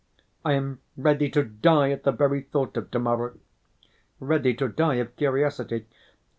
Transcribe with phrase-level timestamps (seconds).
[0.43, 3.37] I am ready to die at the very thought of to‐morrow.
[4.19, 5.85] Ready to die of curiosity....